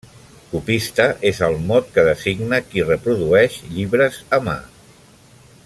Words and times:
Copista 0.53 1.05
és 1.31 1.41
el 1.47 1.57
mot 1.71 1.91
que 1.97 2.05
designa 2.07 2.61
qui 2.71 2.87
reprodueix 2.89 3.59
llibres 3.77 4.19
a 4.39 4.41
mà. 4.49 4.57